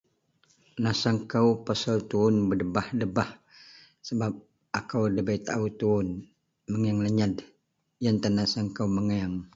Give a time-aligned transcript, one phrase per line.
[0.81, 3.29] Naseang kou pasel tuwon bedebah-bedebah
[4.07, 4.31] sebab
[4.79, 6.07] akou nda bei taao tuwon
[6.71, 7.35] mengeng lenyed
[8.01, 9.35] iyen tan naseang kou mengeng.